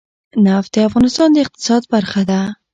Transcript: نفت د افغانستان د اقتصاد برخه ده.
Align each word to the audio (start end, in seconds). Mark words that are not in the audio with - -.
نفت 0.45 0.69
د 0.75 0.77
افغانستان 0.89 1.29
د 1.33 1.37
اقتصاد 1.45 1.81
برخه 1.93 2.21
ده. 2.29 2.41